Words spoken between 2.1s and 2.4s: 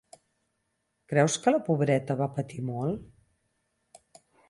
va